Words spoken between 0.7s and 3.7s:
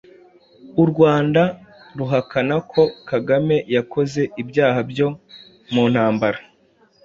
u rwanda ruhakana ko kagame